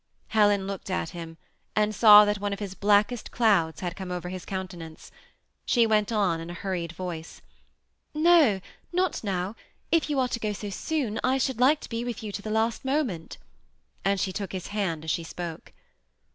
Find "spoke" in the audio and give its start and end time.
15.23-15.71